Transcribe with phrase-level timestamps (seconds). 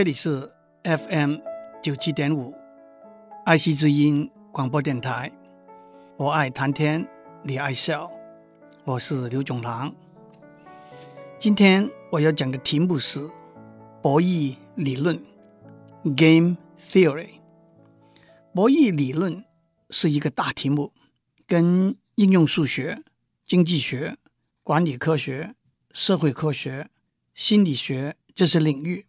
[0.00, 0.50] 这里是
[0.84, 1.36] FM
[1.82, 2.54] 九七点五
[3.44, 5.30] 爱惜之音广播电台。
[6.16, 7.06] 我爱谈天，
[7.42, 8.10] 你爱笑，
[8.84, 9.94] 我是刘炯郎。
[11.38, 13.28] 今天我要讲的题目是
[14.00, 15.22] 博弈理论
[16.16, 16.56] （Game
[16.88, 17.32] Theory）。
[18.54, 19.44] 博弈理论
[19.90, 20.94] 是一个大题目，
[21.46, 23.02] 跟应用数学、
[23.46, 24.16] 经济学、
[24.62, 25.54] 管理科学、
[25.92, 26.88] 社会科学、
[27.34, 29.04] 心理学这些领域。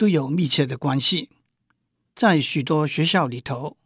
[0.00, 1.28] 都有密切的关系。
[2.14, 3.76] 在许多学校里头，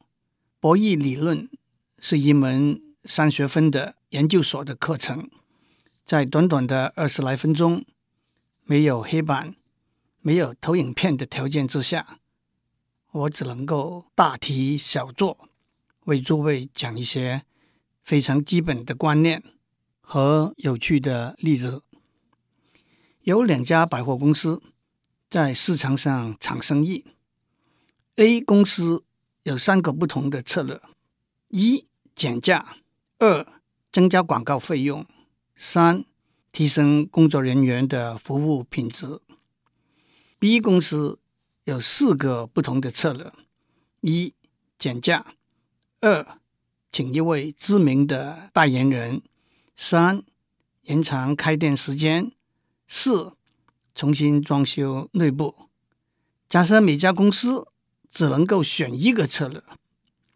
[0.60, 1.50] 博弈理论
[1.98, 5.28] 是一门三学分的研究所的课程。
[6.04, 7.84] 在短短的二十来分钟，
[8.62, 9.56] 没有黑板、
[10.20, 12.20] 没有投影片的条件之下，
[13.10, 15.48] 我只能够大题小做，
[16.04, 17.42] 为诸位讲一些
[18.04, 19.42] 非常基本的观念
[20.00, 21.82] 和有趣的例子。
[23.22, 24.62] 有两家百货公司。
[25.34, 27.04] 在市场上抢生意
[28.14, 29.02] ，A 公司
[29.42, 30.80] 有三个不同的策略：
[31.48, 32.64] 一、减价；
[33.18, 33.44] 二、
[33.90, 35.02] 增加广告费用；
[35.56, 36.04] 三、
[36.52, 39.18] 提升工作人员的服务品质。
[40.38, 41.18] B 公司
[41.64, 43.32] 有四个不同的策略：
[44.02, 44.32] 一、
[44.78, 45.32] 减价；
[46.00, 46.38] 二、
[46.92, 49.18] 请一位知名的代言人；
[49.74, 50.22] 三、
[50.82, 52.30] 延长开店时间；
[52.86, 53.32] 四。
[53.94, 55.68] 重新装修内部。
[56.48, 57.66] 假设每家公司
[58.10, 59.62] 只能够选一个策略，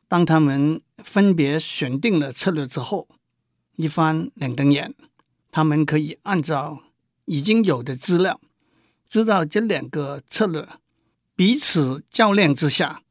[0.09, 3.09] 当他们分别选定了策略之后，
[3.77, 4.95] 一翻两瞪眼，
[5.51, 6.83] 他们可以按照
[7.27, 8.41] 已经有的资料，
[9.09, 10.69] 知道这两个策略
[11.37, 13.03] 彼此较量之下，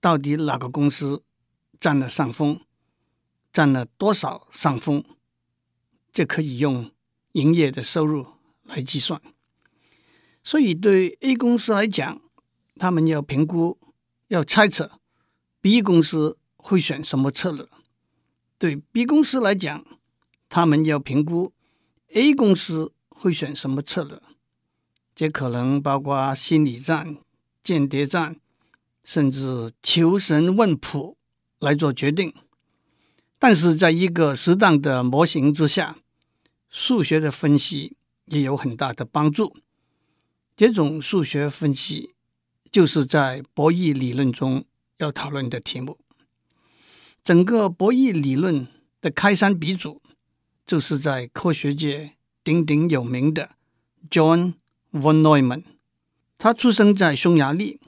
[0.00, 1.22] 到底哪个公司
[1.80, 2.60] 占了上风，
[3.52, 5.04] 占了多少上风，
[6.12, 6.92] 就可以用
[7.32, 8.26] 营业的收入
[8.64, 9.20] 来计算。
[10.44, 12.20] 所以，对 A 公司来讲，
[12.76, 13.78] 他们要评估、
[14.28, 14.98] 要猜测
[15.60, 17.66] B 公司会选什么策略；
[18.58, 19.84] 对 B 公司来讲，
[20.48, 21.52] 他们要评估
[22.08, 24.20] A 公司会选什么策略。
[25.14, 27.16] 这可能包括心理战、
[27.62, 28.36] 间谍战，
[29.04, 31.16] 甚至求神问卜
[31.60, 32.34] 来做决定。
[33.38, 35.98] 但是，在一个适当的模型之下，
[36.70, 37.96] 数学的分析
[38.26, 39.56] 也有很大的帮助。
[40.62, 42.14] 这种数学分析
[42.70, 44.64] 就是在博弈理论中
[44.98, 45.98] 要讨论的题目。
[47.24, 48.68] 整个博弈理论
[49.00, 50.00] 的开山鼻祖
[50.64, 52.12] 就是在科学界
[52.44, 53.56] 鼎鼎有名的
[54.08, 54.54] John
[54.92, 55.64] von Neumann。
[56.38, 57.80] 他出生在匈牙利，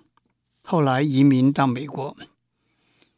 [0.61, 2.17] 后来移民到美国。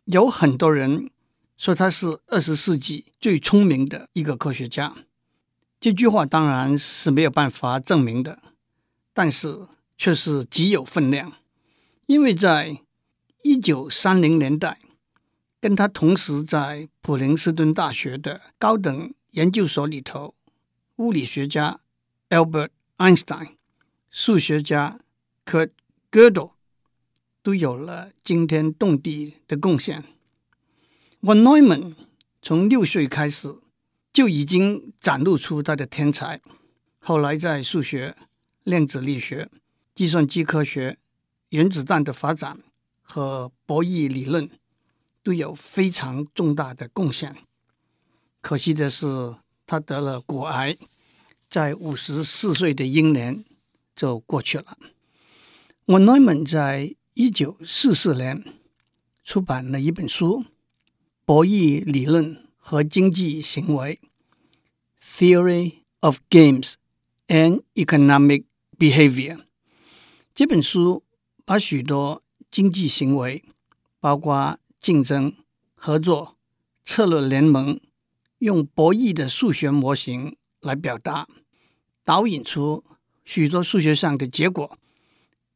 [0.05, 1.09] 有很多人
[1.57, 4.95] 说他是二十世纪最聪明的一个科学家。
[5.81, 8.43] 这句话当然是没有办法证明的。
[9.17, 9.67] 但是
[9.97, 11.33] 却是极有分量，
[12.05, 12.83] 因为在
[13.43, 14.79] 一九三零年代，
[15.59, 20.35] 跟他同时在普林斯顿大学的高等研究所里头，
[20.97, 21.81] 物理学家
[22.29, 22.69] Albert
[22.99, 23.55] Einstein、
[24.11, 25.01] 数学家
[25.47, 25.71] Kurt
[26.13, 26.51] Gödel
[27.43, 30.05] 都有了惊天动地的贡献。
[31.23, 31.95] von Neumann
[32.43, 33.57] 从六岁开始
[34.13, 36.43] 就已经展露出他的天才，
[36.99, 38.15] 后来在数学。
[38.67, 39.49] 量子力学、
[39.95, 40.99] 计算机科学、
[41.51, 42.59] 原子弹的发展
[43.01, 44.51] 和博弈理论
[45.23, 47.37] 都有非常重大的贡献。
[48.41, 50.77] 可惜的是，他得了骨癌，
[51.49, 53.45] 在五十四岁的英年
[53.95, 54.77] 就过去了。
[55.87, 58.45] von Neumann 在一九四四年
[59.23, 60.43] 出版了一本书
[61.25, 64.01] 《博弈理论和经济行为》
[65.19, 66.75] （Theory of Games
[67.29, 68.46] and Economic
[68.79, 69.41] Behavior
[70.35, 71.03] 这本书
[71.45, 73.43] 把许多经济行为，
[74.01, 75.35] 包括竞争、
[75.75, 76.37] 合作、
[76.85, 77.81] 策略联盟，
[78.39, 81.27] 用博弈的数学模型来表达，
[82.05, 82.85] 导引出
[83.25, 84.79] 许多数学上的结果。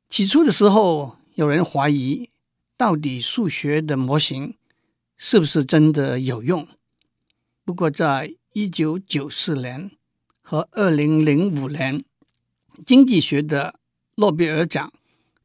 [0.09, 2.31] 起初的时候，有人怀疑
[2.77, 4.57] 到底数学的模型
[5.19, 6.67] 是不是真的有用。
[7.65, 9.91] 不过，在一九九四年
[10.41, 12.03] 和二零零五年，
[12.87, 13.79] 经济学的
[14.17, 14.93] 诺贝尔奖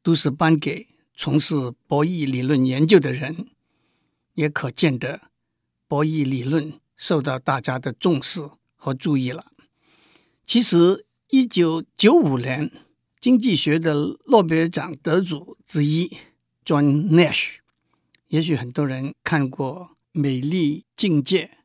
[0.02, 3.48] 都是颁给从事博弈理论研究的人，
[4.34, 5.22] 也可见得
[5.88, 9.52] 博弈理论受到大家的重视和注意了。
[10.46, 12.72] 其实，一九九五年
[13.20, 16.18] 经济学的诺贝尔奖得主之一
[16.64, 17.56] John Nash，
[18.28, 21.58] 也许很多人看过《美丽境界》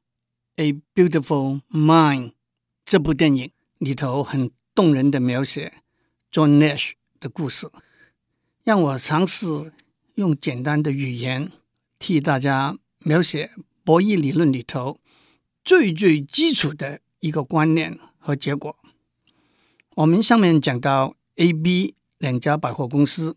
[0.62, 2.32] （A Beautiful Mind）
[2.84, 5.74] 这部电影里头很动人的描写
[6.32, 7.70] ，John Nash 的故事。
[8.64, 9.74] 让我尝试
[10.14, 11.52] 用简单的语言
[11.98, 13.50] 替大家描写
[13.84, 14.98] 博弈理论里头
[15.62, 18.74] 最最基础的一个观念和结果。
[19.96, 23.36] 我们上面讲到 A、B 两家百货公司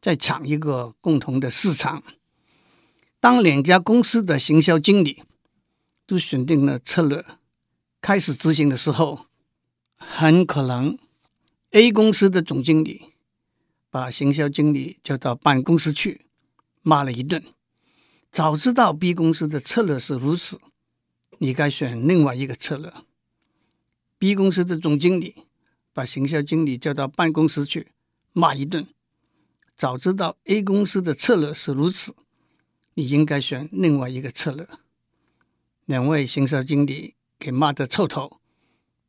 [0.00, 2.02] 在抢一个共同的市场，
[3.20, 5.24] 当两家公司的行销经理
[6.06, 7.22] 都选定了策略，
[8.00, 9.26] 开始执行的时候，
[10.00, 10.98] 很可能
[11.70, 13.12] A 公司的总经理
[13.90, 16.26] 把行销经理叫到办公室去，
[16.82, 17.44] 骂了一顿。
[18.32, 20.60] 早知道 B 公司的策略是如此，
[21.38, 22.92] 你该选另外一个策略。
[24.18, 25.46] B 公司的总经理
[25.92, 27.88] 把行销经理叫到办公室去，
[28.32, 28.86] 骂一顿。
[29.76, 32.14] 早知道 A 公司的策略是如此，
[32.94, 34.66] 你应该选另外一个策略。
[35.84, 38.39] 两位行销经理给骂得臭头，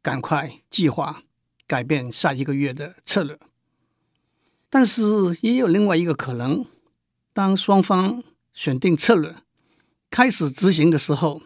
[0.01, 1.23] 赶快计划
[1.67, 3.37] 改变下一个月的策略。
[4.69, 5.03] 但是
[5.41, 6.65] 也有另外一个可能，
[7.33, 9.35] 当双方选定策略，
[10.09, 11.41] 开始执行的时候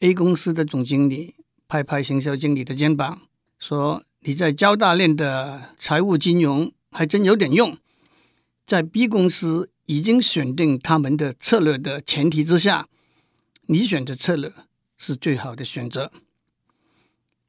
[0.00, 1.36] ，A 公司的总经理
[1.66, 3.22] 拍拍行销经理的肩膀，
[3.58, 7.76] 说：“你在交大练的财务金融还真有点用。”
[8.66, 12.88] 在 B 公司已经选定他们的策略的前提之下，
[13.66, 14.52] 你选的策略
[14.96, 16.12] 是最好的选择。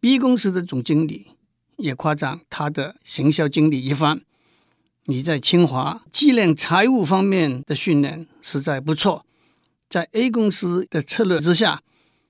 [0.05, 1.29] B 公司的总经理
[1.77, 4.21] 也夸奖他的行销经理一番。
[5.05, 9.25] 你在清华计量财务方面的训练实在不错，
[9.89, 11.81] 在 A 公司的策略之下，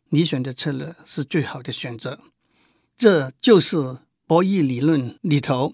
[0.07, 2.21] 你选的策略是最好的选择。
[2.95, 5.73] 这就是博弈理论里头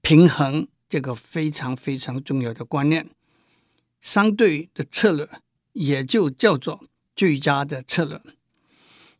[0.00, 3.08] 平衡这个非常非常重要的观念。
[4.00, 5.28] 相对的策略
[5.72, 6.82] 也就叫做
[7.14, 8.20] 最佳的策略。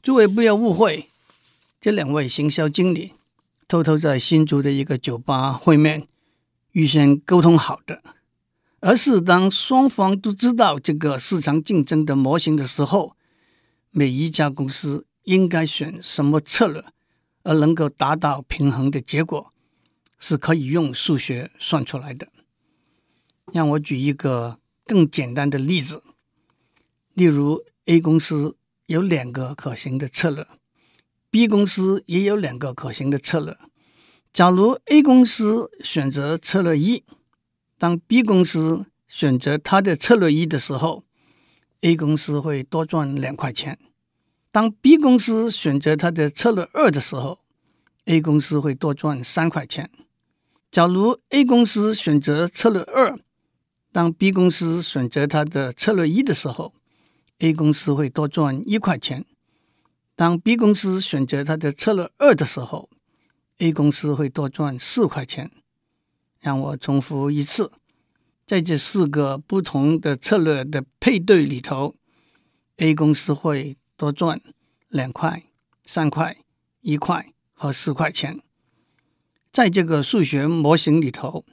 [0.02, 1.08] 诸位不要误会，
[1.82, 3.14] 这两位行销经理
[3.66, 6.06] 偷偷在新竹的一个酒吧会面。
[6.70, 8.04] 预先沟通好的，
[8.78, 13.16] 而是当双方都知道这个市场竞争的模型的时候，
[13.90, 16.84] 每一家公司应该选什么策略，
[17.42, 19.52] 而能够达到平衡的结果，
[20.20, 22.28] 是可以用数学算出来的。
[23.52, 26.04] 让我举一个更简单的例子，
[27.14, 28.56] 例如 A 公司
[28.86, 30.46] 有两个可行的策略
[31.32, 33.56] ，B 公司也有两个可行的策略。
[34.34, 37.04] 假如 A 公司选择策略一，
[37.78, 41.04] 当 B 公司选择他的策略一的时候
[41.80, 43.76] ，A 公司会多赚两块钱；
[44.50, 47.38] 当 B 公司选择他的策略二的时候
[48.04, 49.90] ，A 公司会多赚三块钱。
[50.70, 53.18] 假如 A 公司选择策略二，
[53.90, 56.74] 当 B 公司选择他的策略一的时候
[57.38, 59.22] ，A 公司会多赚一块钱；
[60.14, 62.90] 当 B 公司选择它的策略二的时候
[63.58, 65.50] ，A 公司会多赚四块钱。
[66.40, 67.70] 让我重复一次，
[68.44, 71.94] 在这四个不同的策略的配对里头
[72.78, 74.42] ，A 公司会多赚
[74.88, 75.44] 两块、
[75.86, 76.36] 三块、
[76.80, 78.40] 一块和四块钱。
[79.52, 81.44] 在这个数学模型里头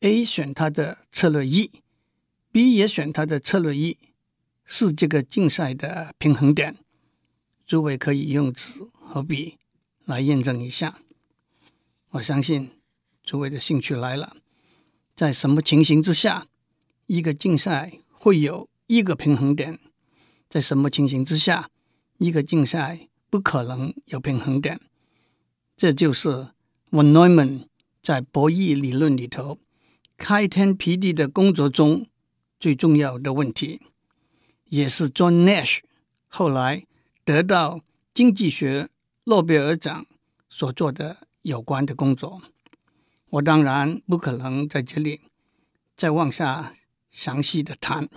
[0.00, 1.70] ，A 选它的策略一
[2.52, 3.98] ，B 也选它的策略一，
[4.64, 6.83] 是这个竞赛的平衡点。
[7.66, 9.58] 诸位可以用纸和笔
[10.04, 10.98] 来验证一下。
[12.10, 12.70] 我相信
[13.22, 14.36] 诸位的兴趣来了，
[15.16, 16.46] 在什么情形之下，
[17.06, 19.78] 一个竞赛会有一个平衡点？
[20.48, 21.70] 在什么情形之下，
[22.18, 24.80] 一个竞赛不可能有平衡点？
[25.76, 26.28] 这就是
[26.90, 27.66] von Neumann
[28.02, 29.58] 在博弈理论里头
[30.16, 32.06] 开天辟地的工作中
[32.60, 33.80] 最重要的问题，
[34.66, 35.80] 也是 John Nash
[36.28, 36.86] 后来
[37.24, 37.80] 得到
[38.12, 38.88] 经济学
[39.24, 40.06] 诺贝尔奖
[40.48, 41.18] 所做的。
[41.44, 42.40] 有关的工作，
[43.28, 45.20] 我当然不可能在这里
[45.94, 46.72] 再往下
[47.10, 48.08] 详细的谈。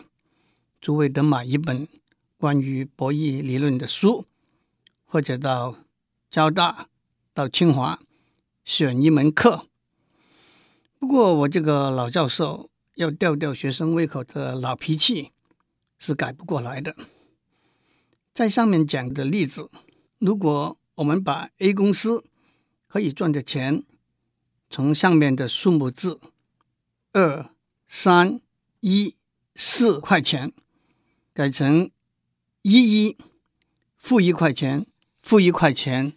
[0.80, 1.90] 诸位得买一本
[2.38, 4.26] 关于博弈理论的书，
[5.04, 5.76] 或者到
[6.32, 6.88] 交大、
[7.34, 8.00] 到清华
[8.64, 9.68] 选一门课。
[10.98, 15.34] 不过我这个老教授要吊吊学生胃口的老脾气
[16.00, 16.96] 是改不过来的。
[18.38, 19.72] 在上面讲的例子，
[20.20, 22.24] 如果我们把 A 公司
[22.86, 23.82] 可以赚的钱，
[24.70, 26.20] 从上面的数目字
[27.14, 27.50] 二、
[27.88, 28.40] 三、
[28.82, 29.16] 一、
[29.56, 30.54] 四块钱，
[31.34, 31.90] 改成
[32.62, 33.18] 一一、
[33.96, 34.86] 负一块钱、
[35.20, 36.14] 负一块钱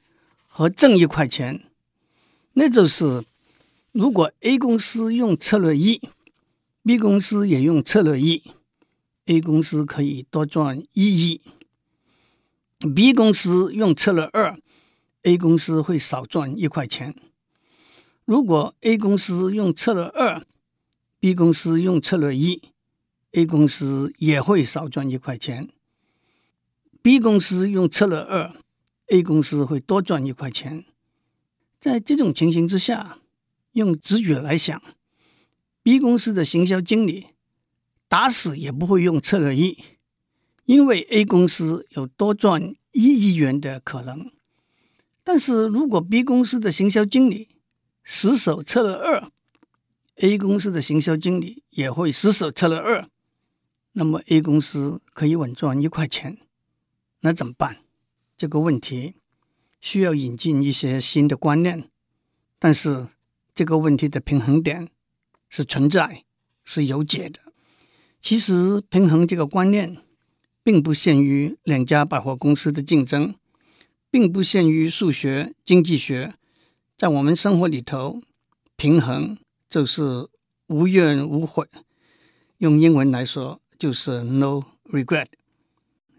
[0.47, 1.65] 和正一块钱，
[2.53, 3.25] 那就是
[3.93, 5.99] 如果 A 公司用策略一
[6.85, 8.43] ，B 公司也用策略一
[9.25, 11.41] ，A 公司可以多赚一一
[12.81, 14.59] ；B 公司用策略二。
[15.25, 17.15] A 公司会少赚一块钱。
[18.25, 20.43] 如果 A 公司用策略二
[21.19, 22.63] B 公司用策略一
[23.33, 25.69] ，A 公司也会少赚一块钱
[27.03, 28.51] ；B 公司用策略二
[29.09, 30.87] ，A 公司会多赚一块钱。
[31.79, 33.19] 在这种情形之下，
[33.73, 34.83] 用直觉来想
[35.83, 37.27] ，B 公司的行销经理
[38.09, 39.79] 打死也不会用策略一，
[40.65, 44.31] 因为 A 公司有多赚一亿元的可能。
[45.23, 47.49] 但是如果 B 公司的行销经理
[48.05, 49.31] 死守策略二
[50.17, 53.09] ，A 公司的行销经理也会死守策略二，
[53.93, 56.39] 那么 A 公司可以稳赚一块钱，
[57.21, 57.79] 那怎么办？
[58.37, 59.15] 这个问题
[59.81, 61.89] 需要引进一些新的观念，
[62.59, 63.09] 但是
[63.55, 64.89] 这个问题的平衡点
[65.49, 66.25] 是存在，
[66.65, 67.41] 是有解的。
[68.21, 69.99] 其实平衡这个观念
[70.63, 73.35] 并不限于两家百货公司的竞争，
[74.11, 76.35] 并不限于数学、经济学，
[76.97, 78.21] 在我们生活里头，
[78.77, 79.39] 平衡。
[79.71, 80.27] 就是
[80.67, 81.65] 无怨无悔，
[82.59, 85.29] 用英文来说就是 no regret。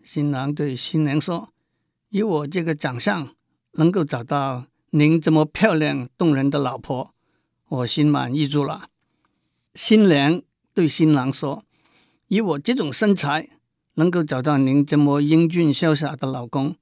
[0.02, 1.50] 新郎对新娘说
[2.08, 3.36] ：“以我这个长相，
[3.74, 7.14] 能够找到您这么漂亮动人的老婆，
[7.68, 8.88] 我心满意足了。”
[9.76, 10.42] 新娘
[10.74, 11.66] 对新郎说
[12.30, 13.50] ：“以我这种身材，
[13.96, 16.76] 能够找到您这么英俊潇洒的老公，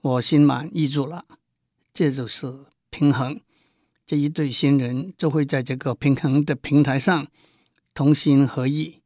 [0.00, 1.24] 我心满意足了。”
[1.92, 3.40] 这就是平衡。
[4.06, 7.26] 这一对新人就会在这个平衡的平台上
[7.94, 9.00] 同心合意，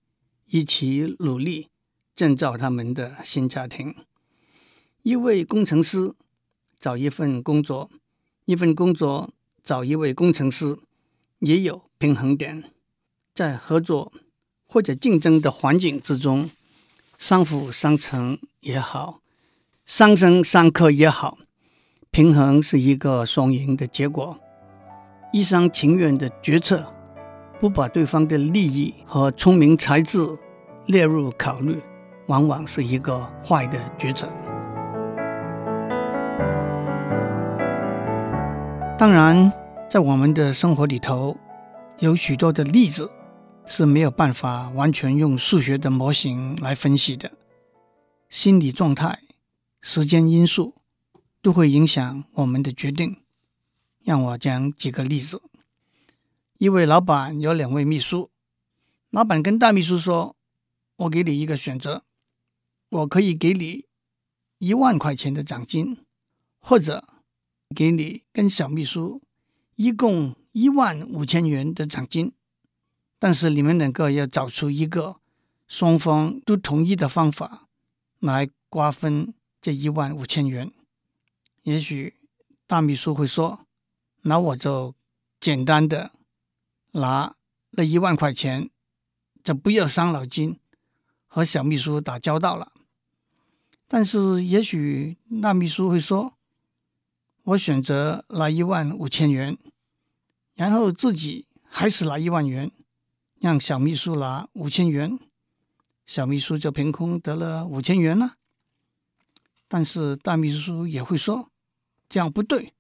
[0.47, 1.69] 一起努力
[2.17, 3.95] 建造他们的新家庭。
[5.03, 6.15] 一位工程师
[6.81, 7.91] 找一份工作，
[8.47, 9.31] 一份工作
[9.63, 10.77] 找一位工程师，
[11.39, 12.65] 也有平衡点。
[13.35, 14.13] 在合作
[14.67, 16.51] 或者竞争的环境之中，
[17.19, 19.19] 相辅相成也好，
[19.85, 21.37] 相生相克也好，
[22.13, 24.39] 平衡是一个双赢的结果。
[25.33, 26.95] 一厢情愿的决策，
[27.59, 30.25] 不把对方的利益和聪明才智
[30.87, 31.83] 列入考虑，
[32.29, 34.29] 往往是一个坏的决策。
[38.97, 39.53] 当然，
[39.91, 41.37] 在我们的生活里头，
[41.99, 43.11] 有许多的例子
[43.71, 47.31] 是没有办法完全用数学的模型来分析的，
[48.31, 49.25] 心理状态、
[49.83, 50.75] 时间因素
[51.43, 53.19] 都会影响我们的决定。
[54.03, 55.43] 让我讲几个例子。
[56.57, 58.31] 一位老板有两位秘书，
[59.11, 60.35] 老板跟大秘书说
[60.97, 62.05] ：“我给你一个选择，
[62.89, 63.85] 我可以给你
[64.57, 65.99] 一万块钱的奖金，
[66.59, 67.07] 或者
[67.77, 69.21] 给你跟小秘书
[69.77, 72.33] 一共一万五千元的奖金。
[73.19, 75.17] 但是你们两个要找出一个
[75.67, 77.69] 双方都同意的方法
[78.21, 80.73] 来瓜分这一万五千元。
[81.63, 82.15] 也许
[82.67, 83.65] 大秘书会说。”
[84.23, 84.95] 那我就
[85.41, 86.11] 简单的
[86.91, 87.37] 拿
[87.71, 88.69] 那一万块钱，
[89.45, 90.59] 就不要伤脑筋
[91.29, 92.73] 和小秘书打交道了。
[93.87, 96.35] 但是也许大秘书会说，
[97.45, 99.57] 我选择拿一万五千元，
[100.55, 102.71] 然后自己还是拿一万元，
[103.41, 105.19] 让小秘书拿五千元，
[106.05, 108.33] 小秘书就凭空得了五千元了。
[109.69, 111.51] 但是大秘书也会说，
[112.09, 112.73] 这样不对。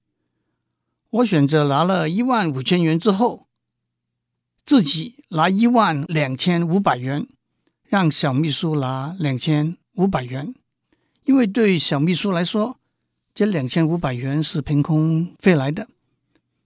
[1.11, 3.47] 我选择拿了一万五千元之后，
[4.65, 7.27] 自己拿一万两千五百元，
[7.85, 10.55] 让小秘书拿两千五百元，
[11.25, 12.79] 因为对小秘书来说，
[13.35, 15.87] 这两千五百元是凭空飞来的，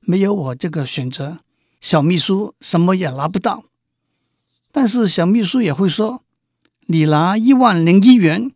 [0.01, 1.41] 没有我这个选择，
[1.81, 3.65] 小秘书什么也拿不到。
[4.73, 6.25] 但是小秘书也会说
[6.89, 8.51] ：“你拿一万零一元，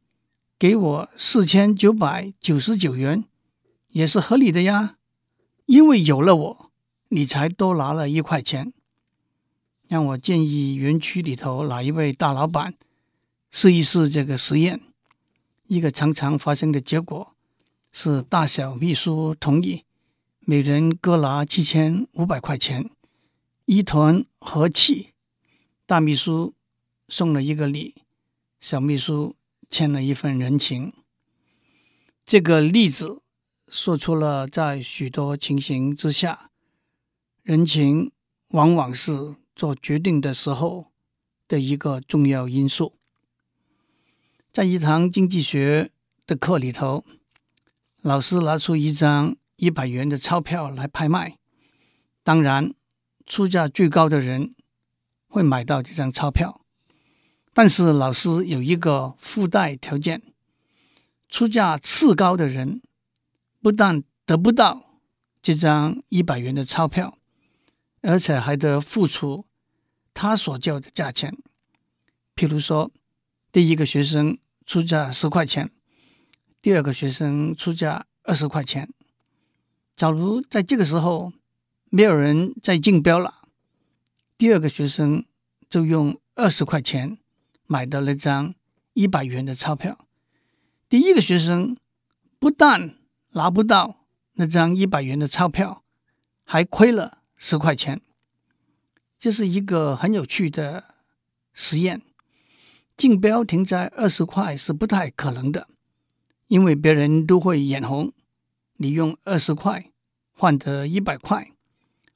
[0.58, 3.24] 给我四千九百九十九元，
[3.90, 4.96] 也是合理的呀。”
[5.66, 6.70] 因为有了我，
[7.08, 8.72] 你才多拿了一块钱。
[9.88, 12.74] 让我建议园区里头哪一位大老板
[13.50, 14.80] 试一试这个实验。
[15.66, 17.34] 一个常常发生的结果
[17.92, 19.84] 是，大小秘书同意，
[20.40, 22.88] 每人各拿七千五百块钱，
[23.64, 25.10] 一团和气。
[25.86, 26.54] 大秘书
[27.08, 27.94] 送了一个礼，
[28.60, 29.36] 小秘书
[29.70, 30.92] 欠了一份人情。
[32.24, 33.22] 这个例子。
[33.68, 36.52] 说出了在许多情形之下，
[37.42, 38.12] 人情
[38.50, 40.92] 往往是做决定的时候
[41.48, 42.96] 的一个重要因素。
[44.52, 45.90] 在一堂经济学
[46.28, 47.04] 的课里头，
[48.02, 51.36] 老师拿出一张一百元的钞票来拍卖。
[52.22, 52.72] 当然，
[53.26, 54.54] 出价最高的人
[55.36, 56.62] 会买到这张钞票，
[57.52, 60.22] 但是老师有一个附带条件：
[61.28, 62.80] 出价次高的人。
[63.60, 65.00] 不但得不到
[65.42, 67.18] 这张一百元的钞票，
[68.00, 69.44] 而且还得付出
[70.14, 71.36] 他所叫的价钱。
[72.36, 72.90] 譬如说，
[73.50, 75.70] 第一个学生出价十块钱，
[76.62, 78.88] 第二个学生出价二十块钱。
[79.96, 81.32] 假如在这个时候
[81.90, 83.45] 没有人再竞标了，
[84.38, 85.24] 第二个学生
[85.70, 87.16] 就用二十块钱
[87.66, 88.54] 买到了张
[88.92, 90.06] 一百元的钞票，
[90.90, 91.74] 第一个学生
[92.38, 92.96] 不但
[93.30, 95.82] 拿不到那张一百元的钞票，
[96.44, 98.02] 还亏了十块钱。
[99.18, 100.94] 这是一个很有趣的
[101.54, 102.02] 实验。
[102.94, 105.68] 竞标停在二十块是不太可能的，
[106.48, 108.12] 因为别人都会眼红。
[108.76, 109.90] 你用二十块
[110.32, 111.50] 换得一百块，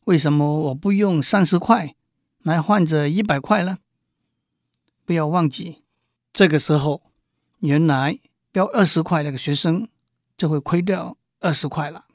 [0.05, 1.95] 为什么我不用三十块
[2.43, 3.79] 来换这一百块呢？
[5.05, 5.83] 不要忘记，
[6.33, 7.03] 这个时候
[7.59, 8.19] 原来
[8.53, 9.89] 标二十块那个学生
[10.37, 12.07] 就会亏掉二十块了。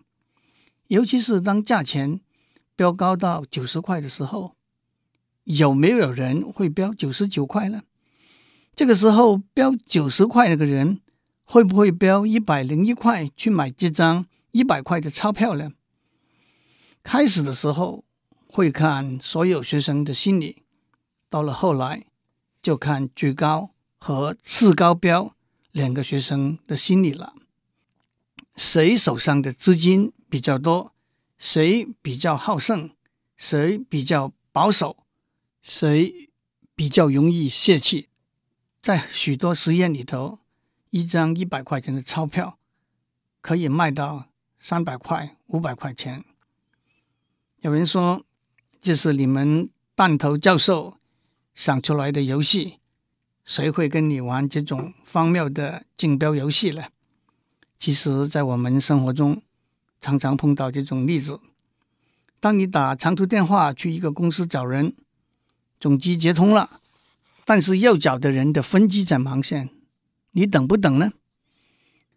[0.88, 2.22] 尤其是当价钱
[2.76, 4.56] 标高到九十块的时候，
[5.44, 7.84] 有没有人会标九十九块呢？
[8.76, 11.02] 这个时候标九十块那个人
[11.44, 14.26] 会不会标一百零一块去买这张？
[14.52, 15.74] 一百块的钞票呢？
[17.04, 18.05] 开始的时候
[18.56, 20.64] 会看所有学生的心理，
[21.30, 22.06] 到了后来
[22.64, 25.36] 就看最高和次高标
[25.74, 27.34] 两个学生的心理了。
[28.56, 30.94] 谁手上的资金比较多？
[31.38, 32.92] 谁比较好胜？
[33.36, 35.04] 谁比较保守？
[35.62, 36.30] 谁
[36.74, 38.08] 比较容易泄气？
[38.82, 40.40] 在许多实验里头，
[40.92, 42.58] 一张一百块钱的钞票
[43.42, 44.30] 可以卖到。
[44.58, 46.24] 三百块、五百块钱，
[47.60, 48.25] 有人说
[48.86, 51.00] 这是你们弹头教授
[51.56, 52.76] 想出来的游戏，
[53.44, 56.84] 谁会跟你玩这种荒谬的竞标游戏呢？
[57.80, 59.42] 其实，在我们生活中
[60.00, 61.40] 常常碰到这种例子。
[62.40, 64.94] 当你打长途电话去一个公司找人，
[65.80, 66.80] 总机接通了，
[67.44, 69.72] 但是要找的人的分机在忙线，
[70.34, 71.12] 你等不等呢？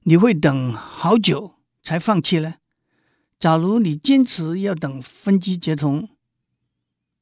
[0.03, 1.55] 你会等好久。
[1.83, 2.57] 才放弃了。
[3.41, 6.11] 假如你坚持要等分机接通，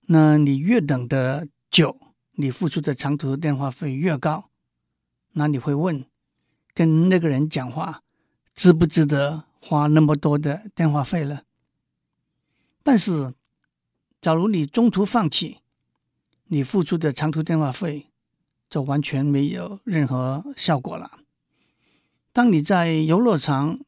[0.07, 1.99] 那你越等的久，
[2.33, 4.51] 你付出的长途电话费越高。
[5.33, 6.05] 那你会问，
[6.73, 8.03] 跟那个人讲话
[8.55, 11.43] 值不值得花那么多的电话费了？
[12.83, 13.35] 但是，
[14.21, 15.59] 假如你中途放弃，
[16.45, 18.07] 你付出的长途电话费
[18.71, 21.19] 就完全没有任何效果了。
[22.33, 23.81] 当你在游乐场，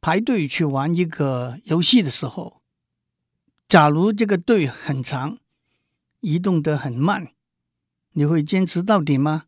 [0.00, 2.60] 排队去玩一个游戏的时候，
[3.68, 5.38] 假如这个队很长，
[6.22, 7.34] 移动得很慢，
[8.12, 9.44] 你会坚持到底吗？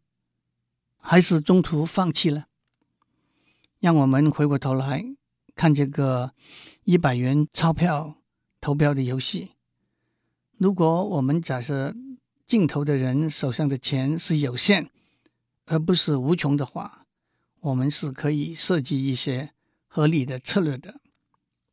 [0.99, 2.49] 还是中途放弃了？
[3.81, 5.03] 让我们回过头来
[5.55, 6.35] 看这个
[6.85, 8.17] 一百元钞票
[8.61, 9.53] 投标的游戏。
[10.59, 11.95] 如果我们假设
[12.47, 14.91] 镜头的人手上的钱是有限，
[15.65, 17.07] 而不是无穷的话，
[17.61, 19.53] 我们是可以设计一些。
[19.87, 21.01] 合理的策略的，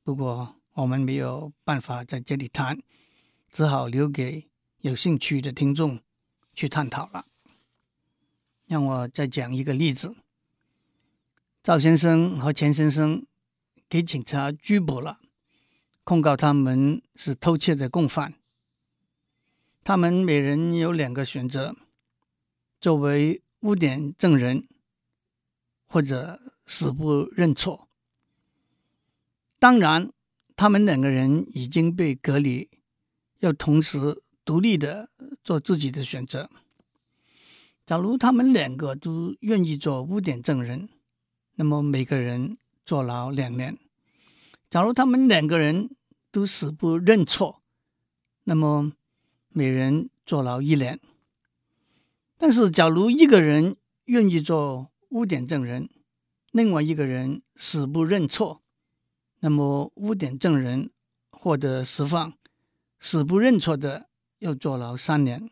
[0.04, 2.80] 不过我们没有办法在这里谈，
[3.52, 4.48] 只好留给
[4.82, 6.00] 有兴趣的听众
[6.54, 7.28] 去探讨了。
[8.65, 10.15] 让我再讲一个例子：
[11.62, 13.26] 赵先生和钱先生
[13.88, 15.20] 给警察拘捕了，
[16.04, 18.34] 控告他们是偷窃的共犯。
[19.84, 21.76] 他们每人有两个选择：
[22.80, 24.67] 作为污点证人，
[25.86, 27.88] 或者死不认错。
[29.60, 30.12] 当然，
[30.56, 32.70] 他们两个人已经被隔离，
[33.39, 35.10] 要同时独立的
[35.44, 36.50] 做自己的选择。
[37.86, 40.90] 假如他们两个都愿意做污点证人，
[41.56, 43.76] 那么每个人坐牢两年；
[44.70, 45.90] 假如他们两个人
[46.32, 47.62] 都死不认错，
[48.46, 48.94] 那么
[49.50, 51.00] 每人坐牢一年。
[52.38, 53.76] 但是，假如一个人
[54.06, 55.90] 愿意做污点证人，
[56.52, 58.62] 另外一个人死不认错。
[59.42, 60.92] 那么污点证人
[61.32, 62.34] 获得释放，
[63.00, 64.08] 死不认错的
[64.42, 65.50] 又坐牢三年。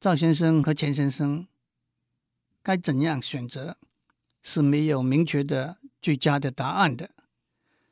[0.00, 1.46] 赵先生和钱先生
[2.62, 3.76] 该怎样选择
[4.42, 7.10] 是没有明确的最佳的答案的。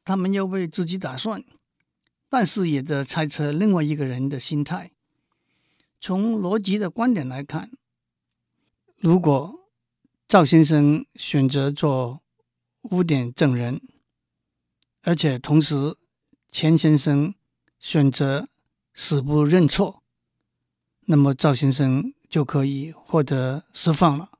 [0.04, 1.44] 他们要为自己打算，
[2.28, 4.92] 但是也得猜测另外一个人的心态。
[6.00, 7.72] 从逻辑的观点来看，
[8.96, 9.68] 如果
[10.28, 12.22] 赵先生选择做
[12.82, 13.80] 污点证人，
[15.02, 15.96] 而且同时，
[16.52, 17.34] 钱先生
[17.80, 18.48] 选择
[18.94, 20.04] 死不认错，
[21.06, 24.30] 那么赵先生就可以获得释放了。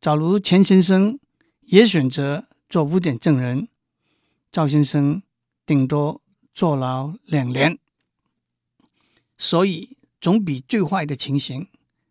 [0.00, 1.18] 假如钱先生
[1.62, 3.68] 也选择做污点证人，
[4.52, 5.22] 赵先生
[5.66, 6.22] 顶多
[6.54, 7.78] 坐牢两年。
[9.36, 11.68] 所以总比最坏的情形，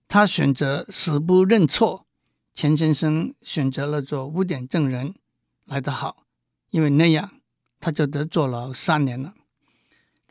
[0.08, 2.06] 他选择死不认错，
[2.54, 5.16] 钱先生选择了做污点证人
[5.64, 6.26] 来得好，
[6.72, 7.40] 因为那样
[7.80, 9.34] 他就得坐牢三年了。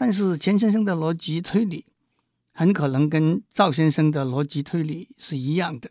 [0.01, 1.85] 但是钱先生的逻辑推理
[2.53, 5.91] 很可能跟赵先生的逻辑推理是一样的，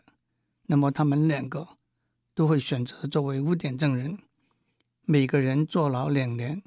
[0.68, 1.68] 那么他们两个
[2.34, 4.18] 都会选择作为污点证人，
[5.04, 6.64] 每个人坐牢两年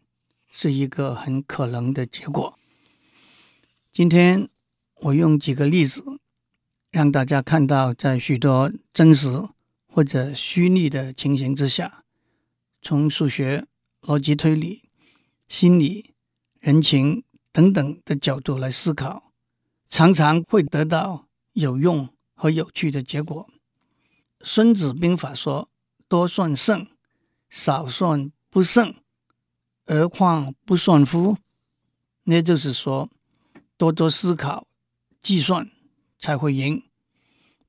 [0.52, 2.58] 是一个很可能的结果。
[3.90, 4.50] 今天
[4.96, 6.04] 我用几个例子，
[6.90, 9.48] 让大家看到，在许多真实
[9.86, 12.04] 或者虚拟的情形之下，
[12.82, 13.66] 从数学、
[14.02, 14.90] 逻辑推理、
[15.48, 16.12] 心理、
[16.60, 19.32] 人情等等的角度来思考，
[19.88, 23.48] 常常会得到有用和有趣的结果。
[24.42, 25.68] 孙子兵法说
[26.08, 26.86] ：“多算胜，
[27.48, 28.94] 少算不胜，
[29.86, 31.36] 而况不算乎？”
[32.24, 33.08] 那就是说。
[33.80, 34.66] 多多思考、
[35.22, 35.70] 计算
[36.18, 36.82] 才会赢，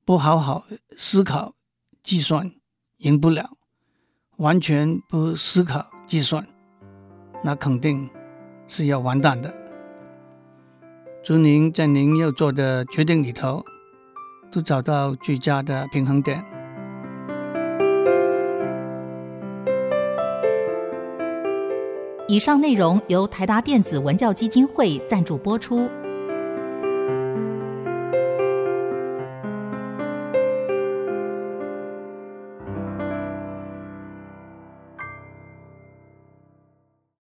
[0.04, 1.54] 不好好思考、
[2.02, 2.52] 计算，
[2.98, 3.56] 赢不了。
[4.36, 6.46] 完全不思考、计算，
[7.42, 8.10] 那肯定
[8.68, 9.61] 是要完蛋的。
[11.24, 13.64] 祝您在您要做的决定里头，
[14.50, 16.44] 都找到最佳的平衡点。
[22.26, 25.88] 以上内容由台达电子文教基金会赞助播出。